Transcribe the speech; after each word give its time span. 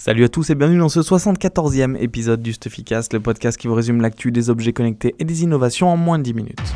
Salut 0.00 0.22
à 0.22 0.28
tous 0.28 0.48
et 0.50 0.54
bienvenue 0.54 0.78
dans 0.78 0.88
ce 0.88 1.00
74e 1.00 1.96
épisode 1.96 2.40
du 2.40 2.52
Stuffycast, 2.52 3.14
le 3.14 3.18
podcast 3.18 3.58
qui 3.58 3.66
vous 3.66 3.74
résume 3.74 4.00
l'actu 4.00 4.30
des 4.30 4.48
objets 4.48 4.72
connectés 4.72 5.16
et 5.18 5.24
des 5.24 5.42
innovations 5.42 5.88
en 5.88 5.96
moins 5.96 6.20
de 6.20 6.22
10 6.22 6.34
minutes. 6.34 6.74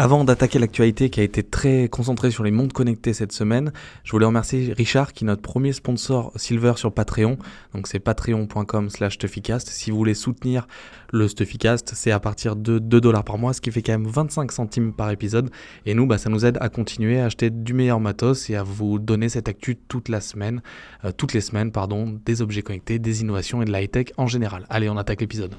Avant 0.00 0.22
d'attaquer 0.22 0.60
l'actualité 0.60 1.10
qui 1.10 1.18
a 1.18 1.24
été 1.24 1.42
très 1.42 1.88
concentrée 1.88 2.30
sur 2.30 2.44
les 2.44 2.52
mondes 2.52 2.72
connectés 2.72 3.12
cette 3.12 3.32
semaine, 3.32 3.72
je 4.04 4.12
voulais 4.12 4.26
remercier 4.26 4.72
Richard 4.72 5.12
qui 5.12 5.24
est 5.24 5.26
notre 5.26 5.42
premier 5.42 5.72
sponsor 5.72 6.30
Silver 6.36 6.74
sur 6.76 6.94
Patreon. 6.94 7.36
Donc 7.74 7.88
c'est 7.88 7.98
patreon.com 7.98 8.90
slash 8.90 9.14
Stuffycast. 9.14 9.66
Si 9.66 9.90
vous 9.90 9.96
voulez 9.96 10.14
soutenir 10.14 10.68
le 11.12 11.26
Stuffycast, 11.26 11.94
c'est 11.96 12.12
à 12.12 12.20
partir 12.20 12.54
de 12.54 12.78
2 12.78 13.00
dollars 13.00 13.24
par 13.24 13.38
mois, 13.38 13.52
ce 13.52 13.60
qui 13.60 13.72
fait 13.72 13.82
quand 13.82 13.90
même 13.90 14.06
25 14.06 14.52
centimes 14.52 14.92
par 14.92 15.10
épisode. 15.10 15.50
Et 15.84 15.94
nous, 15.94 16.06
bah, 16.06 16.16
ça 16.16 16.30
nous 16.30 16.46
aide 16.46 16.58
à 16.60 16.68
continuer 16.68 17.20
à 17.20 17.24
acheter 17.24 17.50
du 17.50 17.74
meilleur 17.74 17.98
matos 17.98 18.50
et 18.50 18.54
à 18.54 18.62
vous 18.62 19.00
donner 19.00 19.28
cette 19.28 19.48
actu 19.48 19.74
toute 19.74 20.08
la 20.08 20.20
semaine, 20.20 20.62
euh, 21.04 21.10
toutes 21.10 21.32
les 21.32 21.40
semaines, 21.40 21.72
pardon, 21.72 22.20
des 22.24 22.40
objets 22.40 22.62
connectés, 22.62 23.00
des 23.00 23.22
innovations 23.22 23.62
et 23.62 23.64
de 23.64 23.72
la 23.72 23.82
high-tech 23.82 24.12
en 24.16 24.28
général. 24.28 24.64
Allez, 24.70 24.88
on 24.88 24.96
attaque 24.96 25.22
l'épisode. 25.22 25.56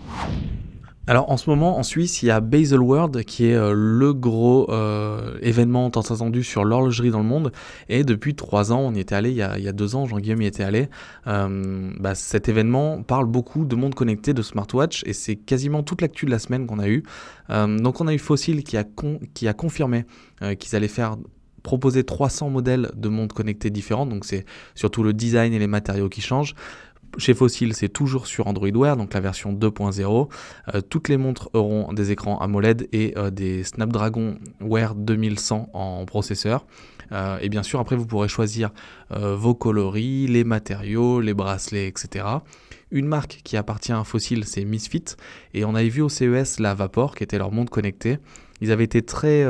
Alors 1.09 1.31
en 1.31 1.37
ce 1.37 1.49
moment 1.49 1.79
en 1.79 1.81
Suisse, 1.81 2.21
il 2.21 2.27
y 2.27 2.29
a 2.29 2.39
Baselworld 2.39 3.23
qui 3.23 3.47
est 3.47 3.55
euh, 3.55 3.73
le 3.75 4.13
gros 4.13 4.69
euh, 4.69 5.39
événement 5.41 5.89
tant 5.89 6.01
attendu 6.01 6.43
sur 6.43 6.63
l'horlogerie 6.63 7.09
dans 7.09 7.17
le 7.17 7.25
monde. 7.25 7.51
Et 7.89 8.03
depuis 8.03 8.35
trois 8.35 8.71
ans, 8.71 8.81
on 8.81 8.93
y 8.93 8.99
était 8.99 9.15
allé, 9.15 9.31
il 9.31 9.35
y 9.35 9.41
a, 9.41 9.71
deux 9.71 9.95
ans, 9.95 10.05
Jean-Guillaume 10.05 10.43
y 10.43 10.45
était 10.45 10.61
allé. 10.61 10.87
Euh, 11.25 11.89
bah, 11.99 12.13
cet 12.13 12.47
événement 12.47 13.01
parle 13.01 13.25
beaucoup 13.25 13.65
de 13.65 13.75
monde 13.75 13.95
connecté, 13.95 14.35
de 14.35 14.43
smartwatch, 14.43 15.01
et 15.07 15.13
c'est 15.13 15.35
quasiment 15.35 15.81
toute 15.81 16.01
l'actu 16.01 16.27
de 16.27 16.31
la 16.31 16.37
semaine 16.37 16.67
qu'on 16.67 16.77
a 16.77 16.87
eu. 16.87 17.01
donc 17.49 18.01
on 18.01 18.07
a 18.07 18.13
eu 18.13 18.19
Fossil 18.19 18.63
qui 18.63 18.77
a, 18.77 18.83
qui 19.33 19.47
a 19.47 19.53
confirmé 19.53 20.05
qu'ils 20.59 20.75
allaient 20.75 20.87
faire 20.87 21.17
proposer 21.59 22.03
300 22.03 22.49
modèles 22.49 22.91
de 22.95 23.09
montres 23.09 23.35
connectées 23.35 23.69
différents, 23.69 24.05
donc 24.05 24.25
c'est 24.25 24.45
surtout 24.75 25.03
le 25.03 25.13
design 25.13 25.53
et 25.53 25.59
les 25.59 25.67
matériaux 25.67 26.09
qui 26.09 26.21
changent. 26.21 26.55
Chez 27.17 27.33
Fossil, 27.33 27.73
c'est 27.73 27.89
toujours 27.89 28.27
sur 28.27 28.47
Android 28.47 28.69
Wear, 28.69 28.95
donc 28.95 29.13
la 29.13 29.19
version 29.19 29.51
2.0. 29.51 30.29
Euh, 30.73 30.81
toutes 30.81 31.09
les 31.09 31.17
montres 31.17 31.49
auront 31.53 31.91
des 31.91 32.11
écrans 32.11 32.37
AMOLED 32.39 32.87
et 32.93 33.17
euh, 33.17 33.31
des 33.31 33.63
Snapdragon 33.63 34.37
Wear 34.61 34.95
2100 34.95 35.69
en 35.73 36.05
processeur. 36.05 36.65
Euh, 37.11 37.39
et 37.41 37.49
bien 37.49 37.63
sûr, 37.63 37.79
après, 37.79 37.95
vous 37.95 38.05
pourrez 38.05 38.27
choisir 38.27 38.69
vos 39.09 39.55
coloris, 39.55 40.27
les 40.27 40.43
matériaux, 40.43 41.19
les 41.19 41.33
bracelets, 41.33 41.87
etc. 41.87 42.25
Une 42.91 43.07
marque 43.07 43.41
qui 43.43 43.57
appartient 43.57 43.91
à 43.91 44.03
Fossil, 44.03 44.45
c'est 44.45 44.63
Misfit. 44.65 45.03
Et 45.55 45.65
on 45.65 45.73
avait 45.73 45.89
vu 45.89 46.03
au 46.03 46.09
CES 46.09 46.59
la 46.59 46.75
Vapor, 46.75 47.15
qui 47.15 47.23
était 47.23 47.39
leur 47.39 47.51
montre 47.51 47.71
connectée. 47.71 48.19
Ils 48.61 48.71
avaient 48.71 48.83
été 48.83 49.01
très, 49.01 49.47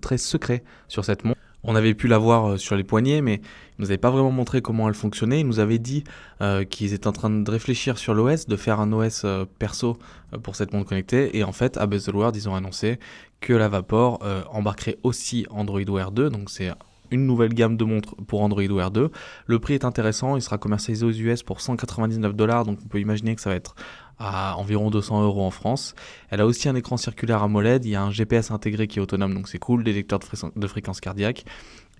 très 0.00 0.16
secrets 0.16 0.62
sur 0.86 1.04
cette 1.04 1.24
montre. 1.24 1.40
On 1.62 1.74
avait 1.74 1.94
pu 1.94 2.08
la 2.08 2.18
voir 2.18 2.50
euh, 2.50 2.56
sur 2.56 2.76
les 2.76 2.84
poignets, 2.84 3.20
mais 3.20 3.34
ils 3.34 3.82
nous 3.82 3.86
avaient 3.86 3.98
pas 3.98 4.10
vraiment 4.10 4.30
montré 4.30 4.62
comment 4.62 4.88
elle 4.88 4.94
fonctionnait. 4.94 5.40
Ils 5.40 5.46
nous 5.46 5.60
avaient 5.60 5.78
dit 5.78 6.04
euh, 6.40 6.64
qu'ils 6.64 6.94
étaient 6.94 7.06
en 7.06 7.12
train 7.12 7.30
de 7.30 7.50
réfléchir 7.50 7.98
sur 7.98 8.14
l'OS, 8.14 8.46
de 8.46 8.56
faire 8.56 8.80
un 8.80 8.92
OS 8.92 9.22
euh, 9.24 9.44
perso 9.58 9.98
pour 10.42 10.56
cette 10.56 10.72
montre 10.72 10.88
connectée. 10.88 11.36
Et 11.36 11.44
en 11.44 11.52
fait, 11.52 11.76
à 11.76 11.86
World, 11.86 12.36
ils 12.36 12.48
ont 12.48 12.54
annoncé 12.54 12.98
que 13.40 13.52
la 13.52 13.68
Vapor 13.68 14.20
embarquerait 14.52 14.98
aussi 15.02 15.46
Android 15.50 15.80
Wear 15.80 16.12
2. 16.12 16.28
Donc 16.28 16.50
c'est 16.50 16.70
une 17.10 17.26
nouvelle 17.26 17.54
gamme 17.54 17.76
de 17.76 17.84
montres 17.84 18.14
pour 18.26 18.42
Android 18.42 18.62
Wear 18.62 18.90
2. 18.90 19.10
Le 19.46 19.58
prix 19.58 19.74
est 19.74 19.84
intéressant, 19.84 20.36
il 20.36 20.42
sera 20.42 20.58
commercialisé 20.58 21.04
aux 21.04 21.10
US 21.10 21.42
pour 21.42 21.60
199 21.60 22.34
dollars, 22.34 22.64
donc 22.64 22.78
on 22.84 22.88
peut 22.88 23.00
imaginer 23.00 23.34
que 23.34 23.40
ça 23.40 23.50
va 23.50 23.56
être 23.56 23.74
à 24.20 24.56
environ 24.56 24.90
200 24.90 25.24
euros 25.24 25.44
en 25.44 25.50
France. 25.50 25.94
Elle 26.28 26.40
a 26.40 26.46
aussi 26.46 26.68
un 26.68 26.76
écran 26.76 26.96
circulaire 26.96 27.42
AMOLED, 27.42 27.84
il 27.86 27.90
y 27.90 27.96
a 27.96 28.02
un 28.02 28.10
GPS 28.10 28.50
intégré 28.50 28.86
qui 28.86 28.98
est 28.98 29.02
autonome, 29.02 29.34
donc 29.34 29.48
c'est 29.48 29.58
cool, 29.58 29.82
détecteur 29.82 30.20
de, 30.54 30.66
fréquence 30.66 31.00
cardiaque. 31.00 31.44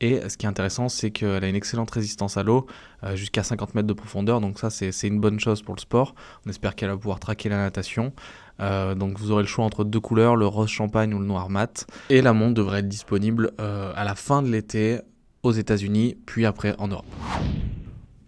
Et 0.03 0.21
ce 0.29 0.37
qui 0.37 0.47
est 0.47 0.49
intéressant, 0.49 0.89
c'est 0.89 1.11
qu'elle 1.11 1.45
a 1.45 1.49
une 1.49 1.57
excellente 1.57 1.91
résistance 1.91 2.37
à 2.37 2.43
l'eau, 2.43 2.67
euh, 3.05 3.17
jusqu'à 3.17 3.43
50 3.43 3.75
mètres 3.75 3.89
de 3.89 3.93
profondeur, 3.93 4.41
donc 4.41 4.59
ça 4.59 4.71
c'est 4.71 5.09
une 5.09 5.21
bonne 5.21 5.41
chose 5.41 5.63
pour 5.63 5.75
le 5.75 5.81
sport. 5.81 6.15
On 6.47 6.51
espère 6.51 6.75
qu'elle 6.75 6.91
va 6.91 6.97
pouvoir 6.97 7.21
traquer 7.21 7.49
la 7.49 7.57
natation. 7.57 8.13
Euh, 8.61 8.95
donc 8.95 9.19
vous 9.19 9.31
aurez 9.31 9.43
le 9.43 9.49
choix 9.49 9.65
entre 9.65 9.85
deux 9.85 10.01
couleurs, 10.01 10.37
le 10.37 10.47
rose 10.47 10.69
champagne 10.69 11.15
ou 11.15 11.19
le 11.19 11.27
noir 11.27 11.49
mat. 11.49 11.87
Et 12.11 12.21
la 12.21 12.33
montre 12.35 12.55
devrait 12.55 12.81
être 12.81 12.89
disponible 12.89 13.53
euh, 13.61 13.93
à 13.97 14.05
la 14.05 14.15
fin 14.15 14.43
de 14.43 14.49
l'été 14.49 15.01
aux 15.43 15.53
États-Unis, 15.53 16.17
puis 16.27 16.45
après 16.45 16.75
en 16.79 16.89
Europe. 16.89 17.07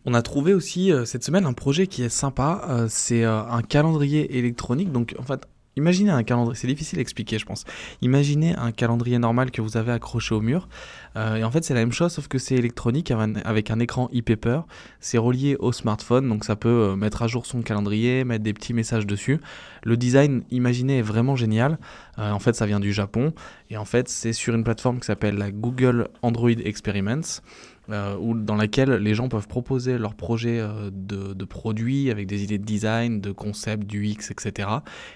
On 0.04 0.14
a 0.14 0.22
trouvé 0.22 0.52
aussi 0.52 0.92
euh, 0.92 1.04
cette 1.04 1.22
semaine 1.22 1.46
un 1.46 1.52
projet 1.52 1.86
qui 1.86 2.02
est 2.02 2.08
sympa, 2.08 2.62
euh, 2.68 2.86
c'est 2.88 3.24
euh, 3.24 3.42
un 3.44 3.62
calendrier 3.62 4.36
électronique. 4.36 4.90
Donc 4.90 5.14
en 5.16 5.22
fait, 5.22 5.46
imaginez 5.76 6.10
un 6.10 6.24
calendrier, 6.24 6.58
c'est 6.58 6.66
difficile 6.66 6.98
à 6.98 7.02
expliquer 7.02 7.38
je 7.38 7.46
pense. 7.46 7.64
Imaginez 8.00 8.56
un 8.56 8.72
calendrier 8.72 9.18
normal 9.20 9.52
que 9.52 9.62
vous 9.62 9.76
avez 9.76 9.92
accroché 9.92 10.34
au 10.34 10.40
mur. 10.40 10.68
et 11.16 11.44
en 11.44 11.50
fait 11.50 11.62
c'est 11.64 11.74
la 11.74 11.80
même 11.80 11.92
chose 11.92 12.12
sauf 12.12 12.26
que 12.26 12.38
c'est 12.38 12.56
électronique 12.56 13.12
avec 13.44 13.70
un 13.70 13.78
écran 13.78 14.10
e-paper. 14.14 14.62
C'est 15.00 15.18
relié 15.18 15.56
au 15.60 15.72
smartphone 15.72 16.28
donc 16.28 16.44
ça 16.44 16.56
peut 16.56 16.94
mettre 16.96 17.22
à 17.22 17.26
jour 17.26 17.46
son 17.46 17.62
calendrier, 17.62 18.24
mettre 18.24 18.44
des 18.44 18.52
petits 18.52 18.74
messages 18.74 19.06
dessus. 19.06 19.40
Le 19.84 19.96
design, 19.96 20.42
imaginez, 20.50 20.98
est 20.98 21.02
vraiment 21.02 21.36
génial. 21.36 21.78
en 22.19 22.38
fait 22.38 22.54
ça 22.54 22.66
vient 22.66 22.80
du 22.80 22.92
Japon 22.92 23.32
et 23.72 23.77
en 23.77 23.84
fait 23.84 24.09
c'est 24.09 24.33
sur 24.33 24.55
une 24.55 24.65
plateforme 24.65 25.00
qui 25.00 25.06
s'appelle 25.06 25.37
la 25.37 25.50
Google 25.50 26.09
Android 26.22 26.50
Experiments. 26.50 27.41
Euh, 27.91 28.16
dans 28.34 28.55
laquelle 28.55 28.93
les 28.93 29.12
gens 29.12 29.28
peuvent 29.28 29.49
proposer 29.49 29.99
leurs 29.99 30.15
projets 30.15 30.60
euh, 30.60 30.88
de, 30.93 31.44
produits 31.44 32.12
avec 32.12 32.28
des 32.28 32.44
idées 32.44 32.59
de 32.59 32.65
design, 32.65 33.21
de 33.21 33.32
concept, 33.32 33.88
du 33.88 34.06
X, 34.06 34.31
etc. 34.31 34.69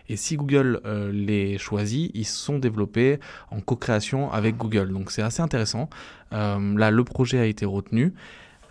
Et 0.08 0.16
si 0.16 0.36
Google 0.36 0.80
euh, 0.84 1.12
les 1.12 1.58
choisit, 1.58 2.10
ils 2.12 2.26
sont 2.26 2.58
développés 2.58 3.20
en 3.52 3.60
co-création 3.60 4.32
avec 4.32 4.56
Google. 4.56 4.92
Donc 4.92 5.12
c'est 5.12 5.22
assez 5.22 5.42
intéressant. 5.42 5.88
là, 6.32 6.90
le 6.90 7.04
projet 7.04 7.38
a 7.38 7.46
été 7.46 7.64
retenu. 7.64 8.14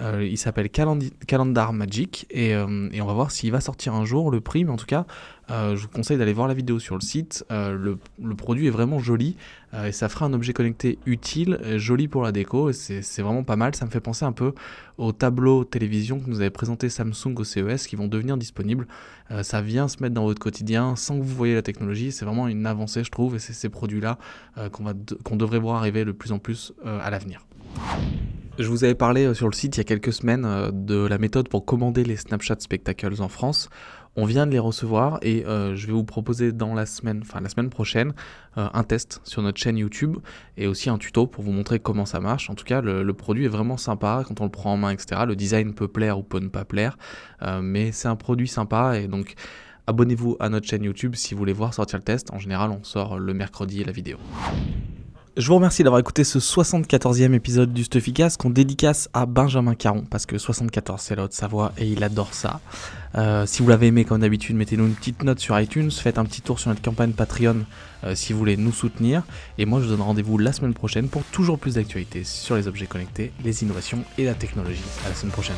Euh, 0.02 0.28
il 0.30 0.38
s'appelle 0.38 0.70
Calendar 0.70 1.72
Magic 1.72 2.26
et, 2.30 2.54
euh, 2.54 2.90
et, 2.92 3.02
on 3.02 3.06
va 3.06 3.14
voir 3.14 3.32
s'il 3.32 3.52
va 3.52 3.62
sortir 3.62 3.94
un 3.94 4.04
jour 4.04 4.30
le 4.30 4.42
prix. 4.42 4.66
Mais 4.66 4.72
en 4.72 4.78
tout 4.78 4.86
cas, 4.86 5.06
euh, 5.50 5.76
je 5.76 5.84
vous 5.84 5.88
conseille 5.88 6.18
d'aller 6.18 6.34
voir 6.34 6.48
la 6.48 6.54
vidéo 6.54 6.80
sur 6.80 6.96
le 6.96 7.02
site. 7.02 7.46
Le, 7.50 7.98
produit 8.36 8.68
est 8.68 8.72
vraiment 8.72 9.00
joli 9.00 9.38
et 9.86 9.92
ça 9.92 10.08
fera 10.08 10.26
un 10.26 10.34
objet 10.34 10.54
connecté 10.54 11.00
utile, 11.06 11.60
joli 11.78 12.08
pour 12.08 12.24
la 12.24 12.32
déco. 12.32 12.72
C'est 12.72 13.22
vraiment 13.22 13.44
pas 13.44 13.56
mal. 13.56 13.76
Ça 13.76 13.86
me 13.86 13.92
fait 13.92 14.00
penser 14.00 14.26
un 14.26 14.32
peu 14.32 14.54
aux 14.98 15.12
tableaux 15.12 15.64
télévision 15.64 16.20
que 16.20 16.30
nous 16.30 16.40
avait 16.40 16.50
présenté 16.50 16.90
Samsung 16.90 17.36
au 17.38 17.44
CES 17.44 17.88
qui 17.88 17.96
vont 17.96 18.08
devenir 18.08 18.38
disponibles. 18.38 18.88
ça 19.42 19.62
vient 19.62 19.88
se 19.88 20.02
mettre 20.02 20.16
dans 20.16 20.24
votre 20.26 20.40
quotidien 20.40 20.96
sans 20.96 21.18
que 21.18 21.24
vous 21.24 21.36
voyez 21.36 21.56
la 21.56 21.62
technologie. 21.62 22.12
C'est 22.12 22.26
vraiment 22.26 22.48
une 22.48 22.66
avancée, 22.66 23.04
je 23.04 23.12
trouve. 23.12 23.36
Et 23.36 23.40
c'est 23.40 23.54
ces 23.54 23.70
produits-là 23.70 24.18
qu'on 24.72 24.86
qu'on 25.24 25.36
devrait 25.36 25.60
voir 25.60 25.78
arriver 25.78 26.06
de 26.06 26.12
plus 26.12 26.32
en 26.32 26.40
plus 26.40 26.74
à 26.86 27.10
l'avenir. 27.10 27.46
Je 28.58 28.70
vous 28.70 28.86
avais 28.86 28.96
parlé 28.96 29.26
euh, 29.26 29.34
sur 29.34 29.48
le 29.50 29.54
site 29.54 29.76
il 29.76 29.80
y 29.80 29.82
a 29.82 29.84
quelques 29.84 30.14
semaines 30.14 30.46
euh, 30.46 30.72
de 30.72 30.96
la 30.96 31.18
méthode 31.18 31.50
pour 31.50 31.66
commander 31.66 32.06
les 32.06 32.16
Snapchat 32.16 32.56
Spectacles 32.60 33.22
en 33.22 33.28
France. 33.28 33.70
On 34.16 34.24
vient 34.24 34.48
de 34.48 34.52
les 34.52 34.60
recevoir 34.60 35.20
et 35.24 35.46
euh, 35.46 35.76
je 35.76 35.88
vais 35.88 35.92
vous 35.92 36.06
proposer 36.06 36.54
dans 36.54 36.74
la 36.74 36.86
semaine, 36.86 37.20
enfin 37.22 37.42
la 37.42 37.50
semaine 37.50 37.70
prochaine, 37.70 38.14
un 38.56 38.84
test 38.84 39.20
sur 39.26 39.42
notre 39.42 39.60
chaîne 39.60 39.78
YouTube 39.78 40.20
et 40.56 40.68
aussi 40.68 40.90
un 40.90 40.98
tuto 40.98 41.28
pour 41.28 41.44
vous 41.44 41.52
montrer 41.52 41.80
comment 41.80 42.06
ça 42.06 42.22
marche. 42.22 42.50
En 42.50 42.56
tout 42.56 42.64
cas, 42.64 42.80
le, 42.80 43.14
produit 43.14 43.44
est 43.44 43.50
vraiment 43.50 43.76
sympa 43.76 44.24
quand 44.26 44.40
on 44.40 44.46
le 44.46 44.52
prend 44.52 44.72
en 44.72 44.78
main, 44.78 44.92
etc. 44.92 45.24
Le 45.28 45.36
design 45.36 45.74
peut 45.74 45.90
plaire 45.90 46.18
ou 46.18 46.24
peut 46.24 46.40
ne 46.40 46.48
pas 46.48 46.64
plaire, 46.64 46.98
mais 47.62 47.92
c'est 47.92 48.08
un 48.08 48.16
produit 48.16 48.48
sympa 48.48 48.98
et 48.98 49.10
donc 49.10 49.34
abonnez-vous 49.88 50.38
à 50.40 50.48
notre 50.48 50.66
chaîne 50.66 50.86
YouTube 50.86 51.16
si 51.16 51.34
vous 51.34 51.40
voulez 51.40 51.52
voir 51.52 51.74
sortir 51.74 52.00
le 52.00 52.04
test. 52.06 52.32
En 52.32 52.40
général, 52.40 52.72
on 52.72 52.86
sort 52.86 53.20
le 53.20 53.34
mercredi 53.34 53.84
la 53.84 53.92
vidéo. 53.92 54.18
Je 55.38 55.48
vous 55.48 55.56
remercie 55.56 55.84
d'avoir 55.84 56.00
écouté 56.00 56.24
ce 56.24 56.40
74e 56.40 57.34
épisode 57.34 57.74
du 57.74 57.84
Stuffycast 57.84 58.38
qu'on 58.40 58.50
dédicace 58.50 59.10
à 59.14 59.26
Benjamin 59.26 59.76
Caron 59.76 60.06
parce 60.10 60.26
que 60.26 60.38
74 60.38 61.02
c'est 61.02 61.14
la 61.14 61.26
Haute-Savoie 61.26 61.74
et 61.78 61.86
il 61.88 62.06
adore 62.06 62.34
ça. 62.34 62.62
Euh, 63.16 63.46
si 63.46 63.62
vous 63.62 63.68
l'avez 63.68 63.88
aimé 63.88 64.06
comme 64.06 64.22
d'habitude, 64.22 64.56
mettez-nous 64.56 64.86
une 64.86 64.94
petite 64.94 65.24
note 65.24 65.40
sur 65.40 65.60
iTunes, 65.60 65.92
faites 65.92 66.20
un 66.20 66.24
petit 66.24 66.42
tour 66.42 66.58
sur 66.58 66.70
notre 66.70 66.82
campagne 66.82 67.12
Patreon 67.12 67.66
euh, 68.06 68.16
si 68.16 68.32
vous 68.32 68.40
voulez 68.40 68.56
nous 68.56 68.72
soutenir. 68.72 69.24
Et 69.58 69.66
moi 69.66 69.82
je 69.82 69.88
vous 69.88 69.92
donne 69.92 70.06
rendez-vous 70.06 70.38
la 70.38 70.54
semaine 70.54 70.74
prochaine 70.74 71.10
pour 71.10 71.24
toujours 71.26 71.60
plus 71.60 71.74
d'actualités 71.74 72.24
sur 72.24 72.56
les 72.56 72.70
objets 72.70 72.86
connectés, 72.86 73.34
les 73.44 73.62
innovations 73.62 74.06
et 74.18 74.24
la 74.24 74.36
technologie. 74.36 74.80
À 75.06 75.10
la 75.10 75.16
semaine 75.16 75.34
prochaine. 75.34 75.58